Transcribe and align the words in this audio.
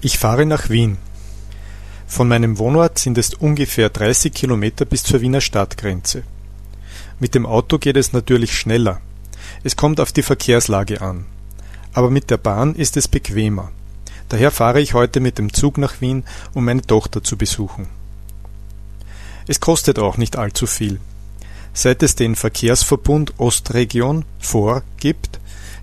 Ich 0.00 0.16
fahre 0.16 0.46
nach 0.46 0.70
Wien. 0.70 0.96
Von 2.06 2.28
meinem 2.28 2.58
Wohnort 2.58 3.00
sind 3.00 3.18
es 3.18 3.34
ungefähr 3.34 3.88
30 3.90 4.32
Kilometer 4.32 4.84
bis 4.84 5.02
zur 5.02 5.20
Wiener 5.20 5.40
Stadtgrenze. 5.40 6.22
Mit 7.18 7.34
dem 7.34 7.44
Auto 7.44 7.78
geht 7.78 7.96
es 7.96 8.12
natürlich 8.12 8.56
schneller. 8.56 9.00
Es 9.64 9.74
kommt 9.74 9.98
auf 9.98 10.12
die 10.12 10.22
Verkehrslage 10.22 11.00
an. 11.00 11.26
Aber 11.92 12.10
mit 12.10 12.30
der 12.30 12.36
Bahn 12.36 12.76
ist 12.76 12.96
es 12.96 13.08
bequemer. 13.08 13.72
Daher 14.28 14.52
fahre 14.52 14.80
ich 14.80 14.94
heute 14.94 15.18
mit 15.18 15.36
dem 15.36 15.52
Zug 15.52 15.78
nach 15.78 16.00
Wien, 16.00 16.22
um 16.54 16.64
meine 16.64 16.82
Tochter 16.82 17.24
zu 17.24 17.36
besuchen. 17.36 17.88
Es 19.48 19.58
kostet 19.58 19.98
auch 19.98 20.16
nicht 20.16 20.36
allzu 20.36 20.66
viel. 20.66 21.00
Seit 21.72 22.04
es 22.04 22.14
den 22.14 22.36
Verkehrsverbund 22.36 23.34
Ostregion 23.38 24.24
(VOR) 24.38 24.82
gibt, 24.98 25.40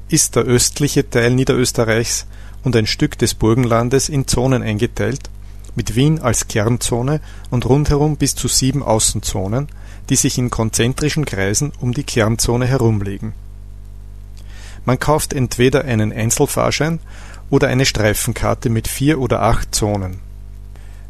ist 0.07 0.37
der 0.37 0.43
östliche 0.43 1.09
Teil 1.09 1.31
Niederösterreichs 1.31 2.27
und 2.65 2.75
ein 2.75 2.87
Stück 2.87 3.17
des 3.17 3.35
Burgenlandes 3.35 4.09
in 4.09 4.27
Zonen 4.27 4.63
eingeteilt, 4.63 5.29
mit 5.75 5.95
Wien 5.95 6.19
als 6.19 6.47
Kernzone 6.47 7.21
und 7.51 7.65
rundherum 7.65 8.17
bis 8.17 8.35
zu 8.35 8.47
sieben 8.47 8.81
Außenzonen, 8.81 9.69
die 10.09 10.15
sich 10.15 10.37
in 10.37 10.49
konzentrischen 10.49 11.25
Kreisen 11.25 11.71
um 11.79 11.93
die 11.93 12.03
Kernzone 12.03 12.65
herumlegen. 12.65 13.33
Man 14.83 14.99
kauft 14.99 15.33
entweder 15.33 15.85
einen 15.85 16.11
Einzelfahrschein 16.11 16.99
oder 17.49 17.67
eine 17.67 17.85
Streifenkarte 17.85 18.69
mit 18.69 18.87
vier 18.87 19.19
oder 19.19 19.41
acht 19.41 19.73
Zonen. 19.73 20.19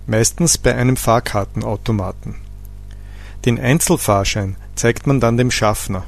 Meistens 0.08 0.58
bei 0.58 0.76
einem 0.76 0.98
Fahrkartenautomaten. 0.98 2.36
Den 3.46 3.60
Einzelfahrschein 3.60 4.58
zeigt 4.76 5.08
man 5.08 5.20
dann 5.20 5.38
dem 5.38 5.52
Schaffner 5.52 6.04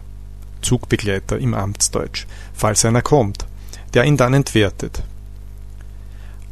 (Zugbegleiter 0.61 1.38
im 1.38 1.53
Amtsdeutsch), 1.53 2.25
falls 2.53 2.84
einer 2.84 3.02
kommt, 3.02 3.45
der 3.94 4.03
ihn 4.03 4.17
dann 4.17 4.34
entwertet 4.34 5.03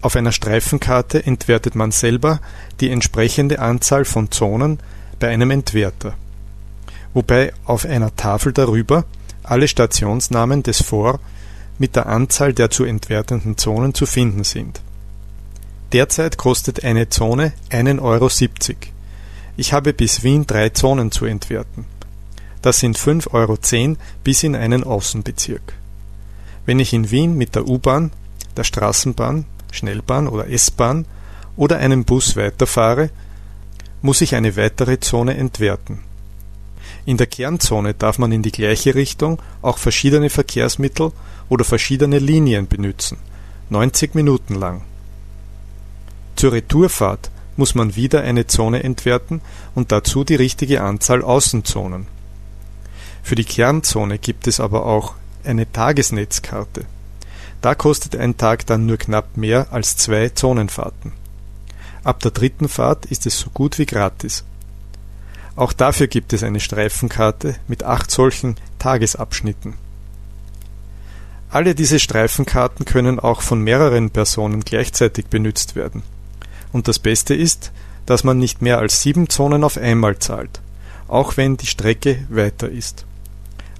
auf 0.05 0.15
einer 0.15 0.31
Streifenkarte 0.31 1.25
entwertet 1.25 1.73
man 1.73 1.89
selber 1.89 2.39
die 2.79 2.91
entsprechende 2.91 3.57
Anzahl 3.57 4.05
von 4.05 4.29
Zonen 4.29 4.79
bei 5.19 5.29
einem 5.29 5.49
Entwerter, 5.49 6.13
wobei 7.15 7.51
auf 7.65 7.85
einer 7.85 8.15
Tafel 8.15 8.53
darüber 8.53 9.05
alle 9.41 9.67
Stationsnamen 9.67 10.61
des 10.61 10.83
VOR 10.83 11.19
mit 11.79 11.95
der 11.95 12.05
Anzahl 12.05 12.53
der 12.53 12.69
zu 12.69 12.83
entwertenden 12.83 13.57
Zonen 13.57 13.95
zu 13.95 14.05
finden 14.05 14.43
sind. 14.43 14.79
Derzeit 15.91 16.37
kostet 16.37 16.83
eine 16.83 17.09
Zone 17.09 17.53
1,70 17.71 17.99
Euro. 18.01 18.29
Ich 19.57 19.73
habe 19.73 19.91
bis 19.91 20.21
Wien 20.21 20.45
drei 20.45 20.69
Zonen 20.69 21.11
zu 21.11 21.25
entwerten. 21.25 21.85
Das 22.61 22.79
sind 22.79 22.95
5,10 22.95 23.33
Euro 23.33 23.97
bis 24.23 24.43
in 24.43 24.55
einen 24.55 24.83
Außenbezirk. 24.83 25.73
Wenn 26.67 26.79
ich 26.79 26.93
in 26.93 27.09
Wien 27.09 27.35
mit 27.35 27.55
der 27.55 27.67
U-Bahn, 27.67 28.11
der 28.55 28.63
Straßenbahn 28.63 29.45
Schnellbahn 29.75 30.27
oder 30.27 30.49
S-Bahn 30.49 31.05
oder 31.55 31.77
einem 31.77 32.05
Bus 32.05 32.35
weiterfahre, 32.35 33.09
muss 34.01 34.21
ich 34.21 34.35
eine 34.35 34.55
weitere 34.55 34.99
Zone 34.99 35.35
entwerten. 35.35 35.99
In 37.05 37.17
der 37.17 37.27
Kernzone 37.27 37.93
darf 37.93 38.17
man 38.17 38.31
in 38.31 38.41
die 38.41 38.51
gleiche 38.51 38.95
Richtung 38.95 39.41
auch 39.61 39.77
verschiedene 39.77 40.29
Verkehrsmittel 40.29 41.11
oder 41.49 41.63
verschiedene 41.63 42.19
Linien 42.19 42.67
benützen, 42.67 43.17
90 43.69 44.15
Minuten 44.15 44.55
lang. 44.55 44.81
Zur 46.35 46.53
Retourfahrt 46.53 47.29
muss 47.57 47.75
man 47.75 47.95
wieder 47.95 48.21
eine 48.21 48.47
Zone 48.47 48.83
entwerten 48.83 49.41
und 49.75 49.91
dazu 49.91 50.23
die 50.23 50.35
richtige 50.35 50.81
Anzahl 50.81 51.21
Außenzonen. 51.21 52.07
Für 53.23 53.35
die 53.35 53.45
Kernzone 53.45 54.17
gibt 54.19 54.47
es 54.47 54.59
aber 54.59 54.85
auch 54.85 55.13
eine 55.43 55.71
Tagesnetzkarte 55.71 56.85
da 57.61 57.75
kostet 57.75 58.15
ein 58.15 58.37
Tag 58.37 58.65
dann 58.65 58.85
nur 58.85 58.97
knapp 58.97 59.37
mehr 59.37 59.67
als 59.71 59.97
zwei 59.97 60.29
Zonenfahrten. 60.29 61.13
Ab 62.03 62.19
der 62.19 62.31
dritten 62.31 62.69
Fahrt 62.69 63.05
ist 63.07 63.25
es 63.25 63.39
so 63.39 63.49
gut 63.49 63.79
wie 63.79 63.85
gratis. 63.85 64.43
Auch 65.55 65.73
dafür 65.73 66.07
gibt 66.07 66.33
es 66.33 66.43
eine 66.43 66.59
Streifenkarte 66.59 67.55
mit 67.67 67.83
acht 67.83 68.11
solchen 68.11 68.57
Tagesabschnitten. 68.77 69.73
Alle 71.49 71.73
diese 71.73 71.99
Streifenkarten 71.99 72.85
können 72.85 73.19
auch 73.19 73.41
von 73.41 73.61
mehreren 73.61 74.09
Personen 74.09 74.61
gleichzeitig 74.61 75.27
benutzt 75.27 75.75
werden. 75.75 76.03
Und 76.73 76.87
das 76.87 76.99
Beste 76.99 77.33
ist, 77.33 77.71
dass 78.05 78.23
man 78.23 78.37
nicht 78.37 78.61
mehr 78.61 78.79
als 78.79 79.01
sieben 79.01 79.29
Zonen 79.29 79.63
auf 79.63 79.77
einmal 79.77 80.19
zahlt, 80.19 80.61
auch 81.07 81.37
wenn 81.37 81.57
die 81.57 81.67
Strecke 81.67 82.25
weiter 82.29 82.69
ist. 82.69 83.05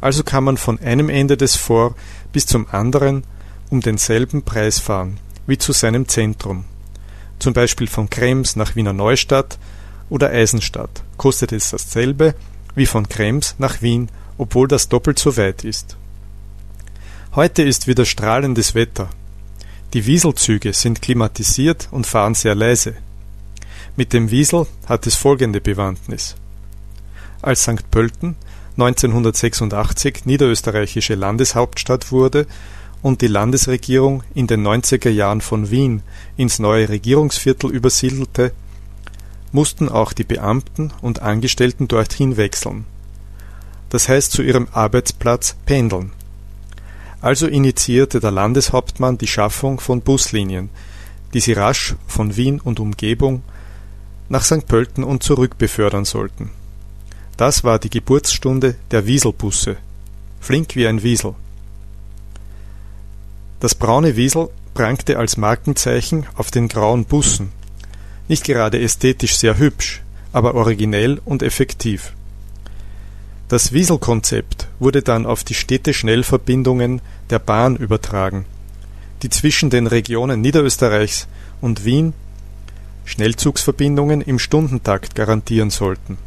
Also 0.01 0.23
kann 0.23 0.43
man 0.43 0.57
von 0.57 0.79
einem 0.79 1.09
Ende 1.09 1.35
des 1.35 1.55
Vor 1.55 1.95
bis 2.31 2.45
zum 2.45 2.67
anderen 2.71 3.23
um 3.69 3.81
denselben 3.81 4.43
Preis 4.43 4.79
fahren 4.79 5.17
wie 5.47 5.57
zu 5.57 5.71
seinem 5.71 6.07
Zentrum. 6.07 6.65
Zum 7.39 7.53
Beispiel 7.53 7.87
von 7.87 8.09
Krems 8.09 8.55
nach 8.55 8.75
Wiener 8.75 8.93
Neustadt 8.93 9.57
oder 10.09 10.29
Eisenstadt 10.29 11.03
kostet 11.17 11.51
es 11.51 11.69
dasselbe 11.69 12.35
wie 12.75 12.85
von 12.85 13.07
Krems 13.07 13.55
nach 13.57 13.81
Wien, 13.81 14.09
obwohl 14.37 14.67
das 14.67 14.89
doppelt 14.89 15.19
so 15.19 15.37
weit 15.37 15.63
ist. 15.63 15.97
Heute 17.35 17.63
ist 17.63 17.87
wieder 17.87 18.05
strahlendes 18.05 18.75
Wetter. 18.75 19.09
Die 19.93 20.05
Wieselzüge 20.05 20.73
sind 20.73 21.01
klimatisiert 21.01 21.87
und 21.91 22.07
fahren 22.07 22.33
sehr 22.33 22.55
leise. 22.55 22.95
Mit 23.95 24.13
dem 24.13 24.29
Wiesel 24.29 24.67
hat 24.87 25.07
es 25.07 25.15
folgende 25.15 25.61
Bewandtnis. 25.61 26.35
Als 27.41 27.63
St. 27.63 27.89
Pölten 27.91 28.35
1986 28.77 30.25
niederösterreichische 30.25 31.15
Landeshauptstadt 31.15 32.11
wurde, 32.11 32.45
und 33.05 33.21
die 33.21 33.27
Landesregierung 33.27 34.23
in 34.33 34.47
den 34.47 34.65
90er 34.65 35.11
Jahren 35.11 35.39
von 35.39 35.69
Wien 35.69 36.01
ins 36.37 36.57
neue 36.57 36.89
Regierungsviertel 36.89 37.69
übersiedelte, 37.69 38.51
mussten 39.51 39.89
auch 39.89 40.11
die 40.11 40.23
Beamten 40.23 40.91
und 41.03 41.21
Angestellten 41.21 41.87
dorthin 41.87 42.35
wechseln, 42.35 42.85
das 43.91 44.09
heißt 44.09 44.31
zu 44.31 44.41
ihrem 44.41 44.67
Arbeitsplatz 44.71 45.55
pendeln. 45.67 46.13
Also 47.21 47.45
initiierte 47.45 48.19
der 48.19 48.31
Landeshauptmann 48.31 49.19
die 49.19 49.27
Schaffung 49.27 49.79
von 49.79 50.01
Buslinien, 50.01 50.71
die 51.35 51.41
sie 51.41 51.53
rasch 51.53 51.93
von 52.07 52.35
Wien 52.35 52.59
und 52.59 52.79
Umgebung 52.79 53.43
nach 54.29 54.43
St. 54.43 54.65
Pölten 54.65 55.03
und 55.03 55.21
zurück 55.21 55.59
befördern 55.59 56.05
sollten. 56.05 56.49
Das 57.37 57.63
war 57.63 57.77
die 57.77 57.91
Geburtsstunde 57.91 58.73
der 58.89 59.05
Wieselbusse. 59.05 59.77
Flink 60.41 60.75
wie 60.75 60.87
ein 60.87 61.03
Wiesel. 61.03 61.35
Das 63.59 63.73
braune 63.73 64.15
Wiesel 64.15 64.49
prangte 64.73 65.17
als 65.17 65.37
Markenzeichen 65.37 66.25
auf 66.35 66.51
den 66.51 66.67
grauen 66.67 67.05
Bussen. 67.05 67.51
Nicht 68.27 68.43
gerade 68.43 68.81
ästhetisch 68.81 69.37
sehr 69.37 69.57
hübsch, 69.57 70.03
aber 70.33 70.55
originell 70.55 71.21
und 71.23 71.41
effektiv. 71.41 72.11
Das 73.47 73.71
Wieselkonzept 73.71 74.67
wurde 74.79 75.01
dann 75.01 75.25
auf 75.25 75.43
die 75.43 75.53
Städteschnellverbindungen 75.53 77.01
der 77.29 77.39
Bahn 77.39 77.77
übertragen, 77.77 78.45
die 79.21 79.29
zwischen 79.29 79.69
den 79.69 79.87
Regionen 79.87 80.41
Niederösterreichs 80.41 81.27
und 81.61 81.85
Wien 81.85 82.13
Schnellzugsverbindungen 83.05 84.21
im 84.21 84.39
Stundentakt 84.39 85.15
garantieren 85.15 85.69
sollten. 85.69 86.17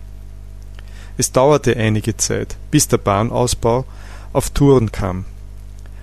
Es 1.18 1.32
dauerte 1.32 1.76
einige 1.76 2.16
Zeit, 2.16 2.56
bis 2.70 2.86
der 2.86 2.98
Bahnausbau 2.98 3.84
auf 4.32 4.50
Touren 4.50 4.92
kam 4.92 5.24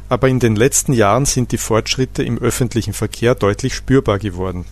aber 0.09 0.29
in 0.29 0.39
den 0.39 0.55
letzten 0.55 0.93
Jahren 0.93 1.25
sind 1.25 1.51
die 1.51 1.57
Fortschritte 1.57 2.23
im 2.23 2.37
öffentlichen 2.37 2.93
Verkehr 2.93 3.35
deutlich 3.35 3.73
spürbar 3.73 4.19
geworden. 4.19 4.65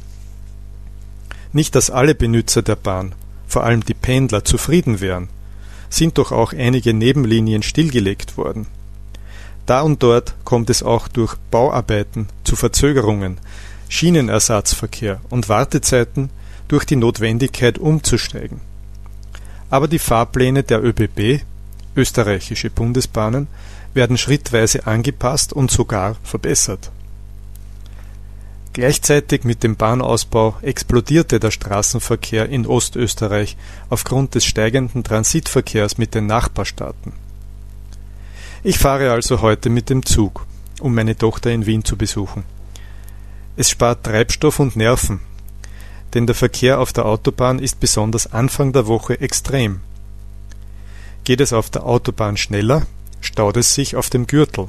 Nicht, 1.52 1.76
dass 1.76 1.90
alle 1.90 2.16
Benutzer 2.16 2.62
der 2.62 2.76
Bahn, 2.76 3.14
vor 3.48 3.64
allem 3.64 3.86
die 3.86 3.94
Pendler, 3.94 4.44
zufrieden 4.44 5.02
wären, 5.02 5.30
sind 5.90 6.18
doch 6.18 6.32
auch 6.32 6.54
einige 6.54 6.94
Nebenlinien 6.94 7.64
stillgelegt 7.64 8.38
worden. 8.38 8.68
Da 9.66 9.82
und 9.82 10.04
dort 10.04 10.36
kommt 10.44 10.70
es 10.70 10.84
auch 10.84 11.08
durch 11.08 11.36
Bauarbeiten 11.52 12.28
zu 12.44 12.56
Verzögerungen, 12.56 13.38
Schienenersatzverkehr 13.90 15.22
und 15.30 15.50
Wartezeiten 15.50 16.30
durch 16.68 16.86
die 16.86 16.96
Notwendigkeit 16.96 17.78
umzusteigen. 17.78 18.60
Aber 19.70 19.88
die 19.88 20.00
Fahrpläne 20.00 20.64
der 20.64 20.84
ÖBB, 20.84 21.44
österreichische 21.96 22.70
Bundesbahnen, 22.70 23.48
werden 23.94 24.18
schrittweise 24.18 24.88
angepasst 24.88 25.54
und 25.54 25.72
sogar 25.72 26.16
verbessert. 26.24 26.92
Gleichzeitig 28.74 29.44
mit 29.44 29.62
dem 29.62 29.76
Bahnausbau 29.76 30.58
explodierte 30.64 31.40
der 31.40 31.52
Straßenverkehr 31.52 32.50
in 32.50 32.66
Ostösterreich 32.66 33.56
aufgrund 33.90 34.34
des 34.34 34.46
steigenden 34.46 35.04
Transitverkehrs 35.04 36.00
mit 36.00 36.16
den 36.16 36.26
Nachbarstaaten. 36.26 37.14
Ich 38.64 38.80
fahre 38.80 39.12
also 39.12 39.42
heute 39.42 39.70
mit 39.70 39.92
dem 39.92 40.04
Zug, 40.06 40.48
um 40.80 40.96
meine 40.96 41.16
Tochter 41.16 41.52
in 41.52 41.68
Wien 41.68 41.86
zu 41.86 41.98
besuchen. 41.98 42.46
Es 43.56 43.70
spart 43.70 44.04
Treibstoff 44.04 44.60
und 44.60 44.76
Nerven, 44.76 45.20
denn 46.16 46.26
der 46.26 46.36
Verkehr 46.36 46.80
auf 46.80 46.94
der 46.94 47.06
Autobahn 47.06 47.60
ist 47.60 47.80
besonders 47.80 48.34
Anfang 48.34 48.74
der 48.74 48.88
Woche 48.88 49.22
extrem. 49.22 49.82
Geht 51.24 51.42
es 51.42 51.54
auf 51.54 51.70
der 51.70 51.86
Autobahn 51.86 52.38
schneller, 52.38 52.86
staut 53.22 53.58
es 53.58 53.74
sich 53.74 53.96
auf 53.96 54.10
dem 54.10 54.28
Gürtel, 54.28 54.68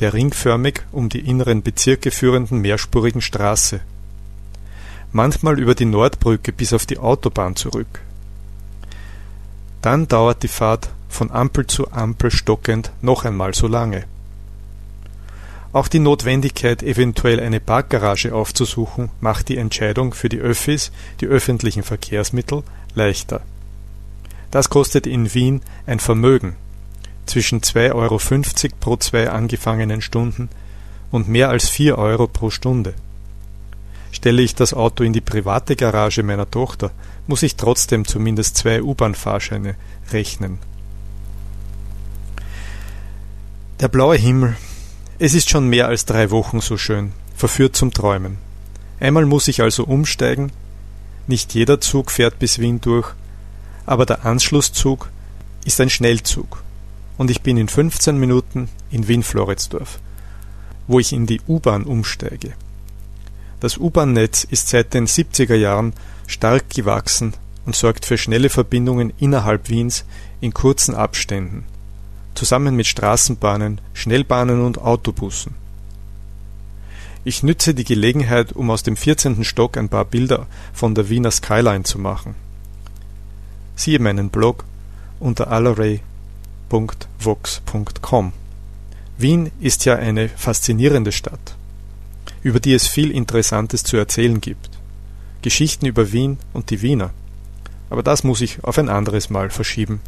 der 0.00 0.14
ringförmig 0.14 0.82
um 0.90 1.08
die 1.08 1.20
inneren 1.20 1.62
Bezirke 1.62 2.10
führenden 2.10 2.60
mehrspurigen 2.60 3.20
Straße. 3.20 3.80
manchmal 5.12 5.60
über 5.60 5.74
die 5.74 5.84
Nordbrücke 5.84 6.52
bis 6.52 6.72
auf 6.72 6.86
die 6.86 6.98
Autobahn 6.98 7.54
zurück. 7.54 8.00
Dann 9.82 10.08
dauert 10.08 10.42
die 10.42 10.48
Fahrt 10.48 10.88
von 11.08 11.30
Ampel 11.30 11.66
zu 11.66 11.92
Ampel 11.92 12.30
stockend 12.30 12.90
noch 13.02 13.24
einmal 13.24 13.54
so 13.54 13.68
lange. 13.68 14.04
Auch 15.72 15.88
die 15.88 15.98
Notwendigkeit, 15.98 16.82
eventuell 16.82 17.40
eine 17.40 17.60
Parkgarage 17.60 18.34
aufzusuchen, 18.34 19.10
macht 19.20 19.48
die 19.48 19.56
Entscheidung 19.56 20.12
für 20.12 20.28
die 20.28 20.38
Öffis, 20.38 20.92
die 21.20 21.26
öffentlichen 21.26 21.82
Verkehrsmittel, 21.82 22.62
leichter. 22.94 23.42
Das 24.52 24.68
kostet 24.68 25.06
in 25.06 25.32
Wien 25.34 25.62
ein 25.86 25.98
Vermögen, 25.98 26.56
zwischen 27.24 27.62
2,50 27.62 27.94
Euro 27.94 28.18
pro 28.78 28.96
zwei 28.98 29.30
angefangenen 29.30 30.02
Stunden 30.02 30.50
und 31.10 31.26
mehr 31.26 31.48
als 31.48 31.70
4 31.70 31.96
Euro 31.96 32.26
pro 32.28 32.50
Stunde. 32.50 32.92
Stelle 34.12 34.42
ich 34.42 34.54
das 34.54 34.74
Auto 34.74 35.04
in 35.04 35.14
die 35.14 35.22
private 35.22 35.74
Garage 35.74 36.22
meiner 36.22 36.50
Tochter, 36.50 36.90
muss 37.26 37.42
ich 37.42 37.56
trotzdem 37.56 38.04
zumindest 38.04 38.58
zwei 38.58 38.82
U-Bahn-Fahrscheine 38.82 39.74
rechnen. 40.12 40.58
Der 43.80 43.88
blaue 43.88 44.16
Himmel. 44.16 44.56
Es 45.18 45.32
ist 45.32 45.48
schon 45.48 45.66
mehr 45.68 45.88
als 45.88 46.04
drei 46.04 46.30
Wochen 46.30 46.60
so 46.60 46.76
schön, 46.76 47.12
verführt 47.34 47.74
zum 47.74 47.94
Träumen. 47.94 48.36
Einmal 49.00 49.24
muss 49.24 49.48
ich 49.48 49.62
also 49.62 49.84
umsteigen. 49.84 50.52
Nicht 51.26 51.54
jeder 51.54 51.80
Zug 51.80 52.10
fährt 52.10 52.38
bis 52.38 52.58
Wien 52.58 52.82
durch, 52.82 53.14
aber 53.86 54.06
der 54.06 54.24
Anschlusszug 54.24 55.10
ist 55.64 55.80
ein 55.80 55.90
Schnellzug. 55.90 56.62
Und 57.18 57.30
ich 57.30 57.42
bin 57.42 57.56
in 57.56 57.68
15 57.68 58.16
Minuten 58.16 58.68
in 58.90 59.06
Wien-Floridsdorf, 59.06 59.98
wo 60.86 60.98
ich 60.98 61.12
in 61.12 61.26
die 61.26 61.40
U-Bahn 61.46 61.84
umsteige. 61.84 62.52
Das 63.60 63.78
U-Bahn-Netz 63.78 64.44
ist 64.44 64.68
seit 64.68 64.92
den 64.94 65.06
70er 65.06 65.54
Jahren 65.54 65.92
stark 66.26 66.70
gewachsen 66.70 67.34
und 67.64 67.76
sorgt 67.76 68.06
für 68.06 68.18
schnelle 68.18 68.48
Verbindungen 68.48 69.12
innerhalb 69.18 69.68
Wiens 69.68 70.04
in 70.40 70.52
kurzen 70.52 70.94
Abständen, 70.94 71.64
zusammen 72.34 72.74
mit 72.74 72.86
Straßenbahnen, 72.86 73.80
Schnellbahnen 73.94 74.64
und 74.64 74.78
Autobussen. 74.78 75.54
Ich 77.24 77.44
nütze 77.44 77.72
die 77.72 77.84
Gelegenheit, 77.84 78.52
um 78.52 78.68
aus 78.70 78.82
dem 78.82 78.96
14. 78.96 79.44
Stock 79.44 79.76
ein 79.76 79.88
paar 79.88 80.04
Bilder 80.04 80.48
von 80.72 80.96
der 80.96 81.08
Wiener 81.08 81.30
Skyline 81.30 81.84
zu 81.84 82.00
machen. 82.00 82.34
Siehe 83.74 83.98
meinen 83.98 84.30
Blog 84.30 84.64
unter 85.20 85.50
alaray.vox.com. 85.50 88.32
Wien 89.18 89.52
ist 89.60 89.84
ja 89.84 89.96
eine 89.96 90.28
faszinierende 90.28 91.12
Stadt 91.12 91.56
über 92.42 92.60
die 92.60 92.74
es 92.74 92.86
viel 92.86 93.10
Interessantes 93.10 93.84
zu 93.84 93.96
erzählen 93.96 94.40
gibt. 94.40 94.70
Geschichten 95.42 95.86
über 95.86 96.12
Wien 96.12 96.38
und 96.52 96.70
die 96.70 96.82
Wiener. 96.82 97.10
Aber 97.90 98.02
das 98.02 98.24
muss 98.24 98.40
ich 98.40 98.62
auf 98.64 98.78
ein 98.78 98.88
anderes 98.88 99.30
Mal 99.30 99.50
verschieben. 99.50 100.00